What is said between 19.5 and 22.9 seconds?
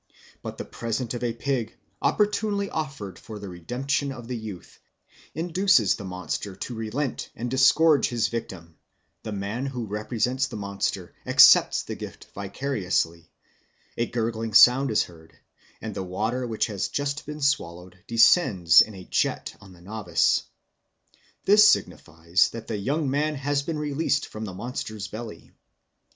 on the novice. This signifies that the